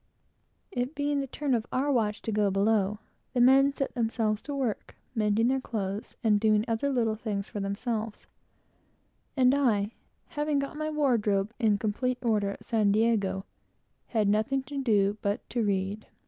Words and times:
It 0.71 0.95
being 0.95 1.19
the 1.21 1.27
turn 1.27 1.53
of 1.53 1.67
our 1.71 1.91
watch 1.91 2.23
to 2.23 2.31
go 2.31 2.49
below, 2.49 2.97
the 3.33 3.39
men 3.39 3.71
went 3.95 4.37
to 4.45 4.55
work, 4.55 4.95
mending 5.13 5.47
their 5.49 5.61
clothes, 5.61 6.17
and 6.23 6.39
doing 6.39 6.65
other 6.67 6.89
little 6.91 7.13
things 7.15 7.49
for 7.49 7.59
themselves; 7.59 8.25
and 9.37 9.53
I, 9.53 9.91
having 10.29 10.57
got 10.57 10.75
my 10.75 10.89
wardrobe 10.89 11.53
in 11.59 11.77
complete 11.77 12.17
order 12.23 12.49
at 12.49 12.65
San 12.65 12.91
Diego, 12.91 13.45
had 14.07 14.27
nothing 14.27 14.63
to 14.63 14.81
do 14.81 15.17
but 15.21 15.47
to 15.51 15.61
read. 15.61 16.07